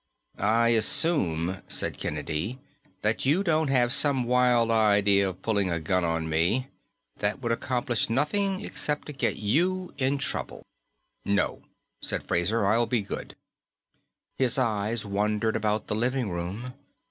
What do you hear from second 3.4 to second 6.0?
don't have some wild idea of pulling a